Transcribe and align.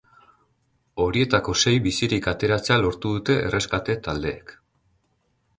Horietako 1.05 1.55
sei 1.65 1.73
bizirik 1.87 2.29
ateratzea 2.33 2.79
lortu 2.87 3.13
dute 3.19 3.39
erreskate 3.45 4.01
taldeek. 4.09 4.57